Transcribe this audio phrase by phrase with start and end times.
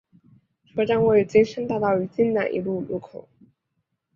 [0.65, 3.29] 车站位于金山大道与金南一路路口。